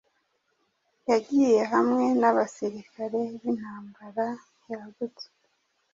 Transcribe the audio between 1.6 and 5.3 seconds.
hamwe nabasirikare bintambara yagutse